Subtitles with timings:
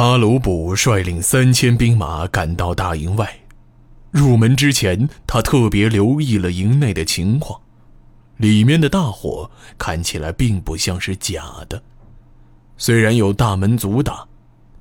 [0.00, 3.30] 阿鲁卜率领三千兵马赶到大营外。
[4.10, 7.60] 入门之前，他特别留意了营内的情况，
[8.38, 11.82] 里面的大火看起来并不像是假的。
[12.78, 14.26] 虽然有大门阻挡，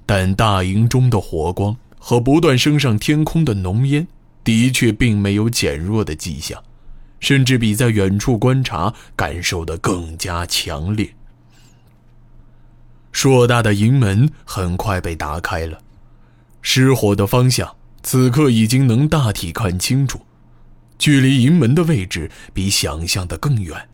[0.05, 4.07] 但大营中的火光和不断升上天空的浓烟，
[4.45, 6.63] 的确并没有减弱的迹象，
[7.19, 11.13] 甚至比在远处观察感受的更加强烈。
[13.21, 15.81] 硕大的营门很快被打开了，
[16.61, 17.75] 失火的方向。
[18.01, 20.21] 此刻已经能大体看清楚，
[20.97, 23.89] 距离营门的位置比想象的更远，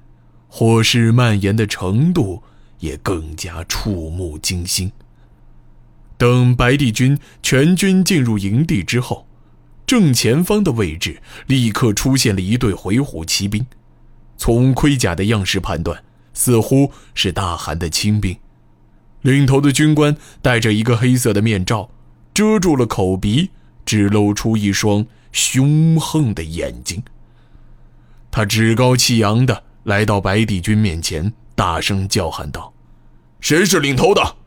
[0.47, 2.43] 火势蔓延的程度
[2.77, 4.91] 也更加触目惊心。
[6.19, 9.25] 等白帝军全军进入营地之后，
[9.87, 13.65] 正前方的位置立刻出现了一队回鹘骑兵，
[14.37, 16.03] 从盔甲的样式判断，
[16.35, 18.37] 似乎是大汗的亲兵。
[19.33, 21.89] 领头的军官戴着一个黑色的面罩，
[22.33, 23.49] 遮住了口鼻。
[23.85, 27.03] 只露出一双凶横的眼睛。
[28.31, 32.73] 他趾高气扬地来到白帝军面前，大声叫喊道
[33.39, 34.37] ：“谁是领头的？”“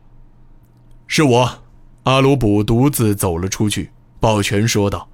[1.07, 1.63] 是我。”
[2.03, 5.07] 阿鲁卜独自走了出去，抱拳说道：“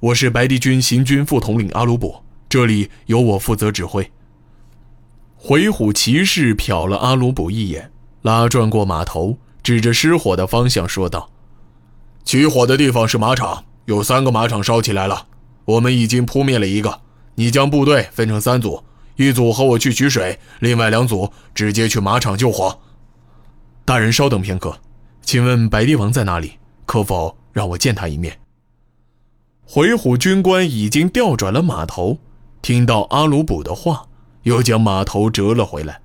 [0.00, 4.10] 我是白帝军行军副统领阿鲁卜，这里由我负责指挥。”
[5.38, 11.30] 回虎骑士瞟了阿鲁卜一眼，拉转过马头，指着失火的方向说道。
[12.24, 15.26] 起火的地方是马场，有三个马场烧起来了。
[15.64, 17.00] 我们已经扑灭了一个。
[17.36, 18.84] 你将部队分成三组，
[19.16, 22.78] 一组和我去取水，另外两组直接去马场救火。
[23.84, 24.78] 大人稍等片刻，
[25.22, 26.52] 请问白帝王在哪里？
[26.84, 28.38] 可否让我见他一面？
[29.64, 32.18] 回虎军官已经调转了马头，
[32.60, 34.06] 听到阿鲁卜的话，
[34.42, 36.00] 又将马头折了回来。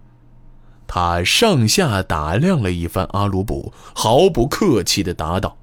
[0.88, 5.58] 他上下打量了一番阿鲁卜，毫不客气地答道。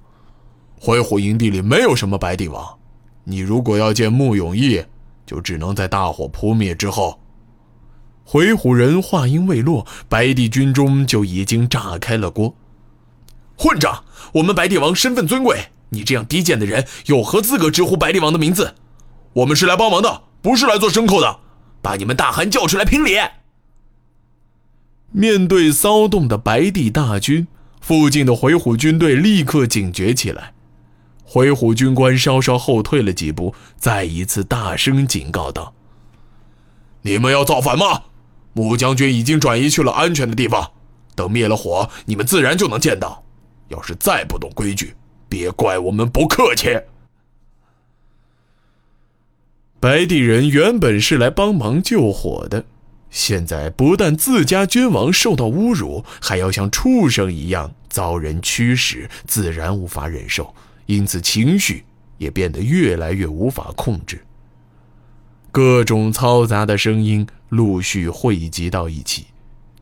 [0.80, 2.78] 回虎营地里没有什么白帝王，
[3.24, 4.84] 你如果要见穆永义，
[5.24, 7.20] 就只能在大火扑灭之后。
[8.24, 12.54] 回虎人话音未落，白帝军中就已经炸开了锅。
[13.56, 14.04] 混账！
[14.34, 18.74] 我们白帝王身份尊贵，你这样低贱的人有何资格直呼白帝王的名字？
[19.34, 21.40] 我们是来帮忙的，不是来做牲口的。
[21.80, 23.18] 把你们大汗叫出来评理！
[25.12, 27.46] 面对骚动的白帝大军，
[27.80, 30.54] 附近的回虎军队立刻警觉起来。
[31.24, 35.74] 回虎军官稍稍后退了几步，再一次大声警告道
[37.02, 38.02] ：“你们要造反吗？
[38.54, 40.72] 穆将军已经转移去了安全的地方，
[41.14, 43.24] 等灭了火，你们自然就能见到。
[43.68, 44.94] 要是再不懂规矩，
[45.28, 46.68] 别怪我们不客气。”
[49.80, 52.64] 白帝人原本是来帮忙救火的，
[53.12, 60.54] 现在不但自家君王受到侮辱，还要像畜生一样遭人驱使，自然无法忍受。
[60.86, 61.84] 因此，情绪
[62.16, 64.24] 也变得越来越无法控制。
[65.50, 69.26] 各种嘈杂的声音陆续汇集到一起，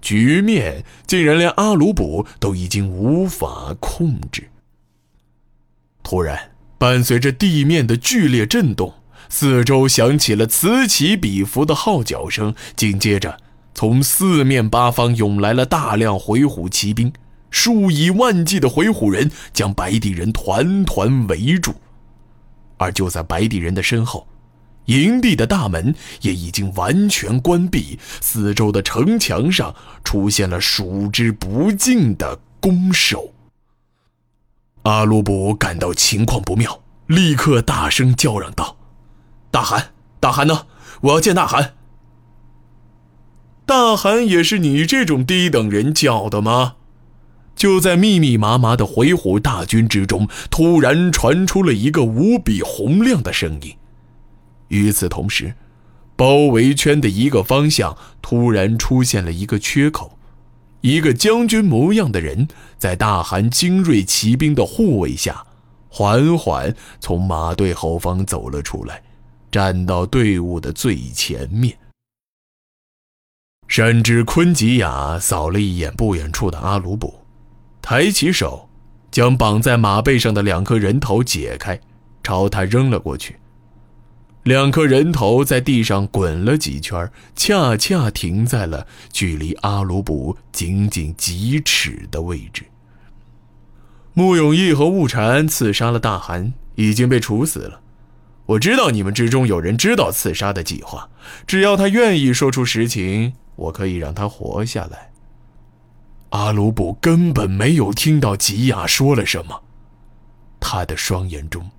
[0.02, 4.50] 局面竟然连阿鲁卜都已经无法控制。
[6.02, 8.92] 突然，伴随着地面的剧烈震动，
[9.30, 12.54] 四周响起了此起彼伏的号角声。
[12.76, 13.38] 紧接着，
[13.74, 17.10] 从四面八方涌来了大量回鹘骑兵。
[17.50, 21.74] 数以万计的回鹘人将白帝人团团围住，
[22.76, 24.24] 而就在白帝人的身后，
[24.84, 29.74] 营地的大门也已经完全关闭，四周的城墙上
[30.04, 33.32] 出现了数之不尽的弓手。
[34.82, 38.76] 阿鲁卜感到情况不妙，立刻大声叫嚷道
[39.50, 40.66] ：“大汗，大汗呢？
[41.02, 41.74] 我要见大汗！
[43.66, 46.76] 大汗也是你这种低等人叫的吗？”
[47.56, 53.76] 就在密密麻麻的回鹘大军之中，突然传出了一个无比洪亮的声音。
[54.68, 55.54] 与此同时，
[56.16, 60.18] 包围圈的一个方向突然出现了一个缺口，
[60.80, 62.48] 一个将军模样的人
[62.78, 65.44] 在大汗精锐骑兵的护卫下，
[65.90, 69.02] 缓缓从马队后方走了出来，
[69.50, 71.76] 站到队伍的最前面。
[73.68, 77.24] 山之昆吉亚扫了一眼不远处的阿鲁卜。
[77.82, 78.68] 抬起手，
[79.10, 81.80] 将绑在马背上的两颗人头解开，
[82.22, 83.36] 朝他扔了过去。
[84.42, 92.64] 两颗人头在地上滚了几圈，恰恰停在了距离阿鲁卜仅仅几尺的位置。
[94.14, 97.80] 穆永义和雾禅刺杀了大汗，已经被处死了。
[98.46, 101.08] 我知道你们之中有人知道刺杀的计划，
[101.46, 105.10] 只要他愿意说出实情，我可以让他活下来。
[106.30, 109.62] 阿鲁卜根本没有听到吉亚说了什么，
[110.58, 111.70] 他的双眼中，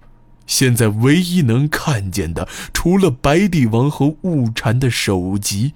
[0.45, 5.73] 现在唯一能看见的，除了白帝王和雾禅的首级，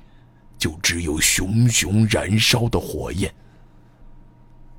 [0.57, 3.33] 就只有熊熊燃烧的火焰。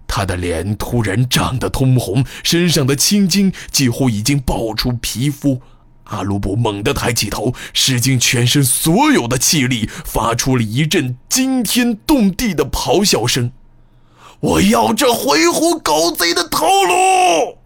[0.07, 5.61] 他的脸突然涨得通红，身上的青筋几乎已经爆出皮肤。
[6.09, 13.51] 阿鲁布猛地抬起头，使尽全身所有的气力，发出了一阵惊天动地的咆哮声
[14.41, 17.59] ：“我要这回鹘狗贼的头颅！”